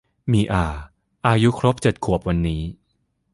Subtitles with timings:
[0.31, 0.65] มีอา
[1.27, 2.61] อายุครบเจ็ดขวบวันนี้